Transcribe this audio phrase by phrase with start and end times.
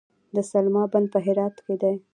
[0.35, 1.95] د سلما بند په هرات کې دی